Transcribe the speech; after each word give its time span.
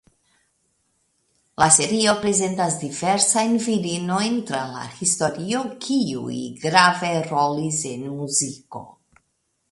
La 1.63 1.65
serio 1.73 2.13
prezentas 2.21 2.77
diversajn 2.83 3.53
virinojn 3.65 4.39
tra 4.51 4.61
la 4.71 4.81
historio 4.99 5.61
kiuj 5.83 6.39
grave 6.63 7.11
rolis 7.33 7.83
en 7.91 8.07
muziko. 8.15 8.83